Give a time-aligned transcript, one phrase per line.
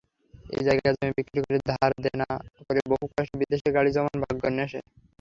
[0.45, 2.27] তাই জায়গা-জমি বিক্রি করে, ধার-দেনা
[2.59, 4.81] করে বহু কষ্টে বিদেশে পাড়ি জমান ভাগ্যান্বেষণে।